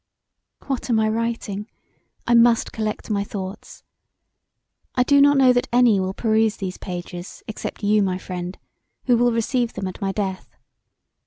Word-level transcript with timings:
What 0.65 0.89
am 0.89 0.99
I 0.99 1.07
writing? 1.07 1.69
I 2.25 2.33
must 2.33 2.71
collect 2.71 3.11
my 3.11 3.23
thoughts. 3.23 3.83
I 4.95 5.03
do 5.03 5.21
not 5.21 5.37
know 5.37 5.53
that 5.53 5.67
any 5.71 5.99
will 5.99 6.15
peruse 6.15 6.57
these 6.57 6.79
pages 6.79 7.43
except 7.47 7.83
you, 7.83 8.01
my 8.01 8.17
friend, 8.17 8.57
who 9.05 9.15
will 9.15 9.31
receive 9.31 9.73
them 9.73 9.87
at 9.87 10.01
my 10.01 10.11
death. 10.11 10.55